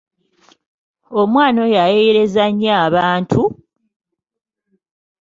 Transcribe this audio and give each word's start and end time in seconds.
Omwana 1.19 1.57
oyo 1.65 1.77
ayeeyereza 1.85 2.43
nnyo 2.51 2.71
abantu! 2.85 3.41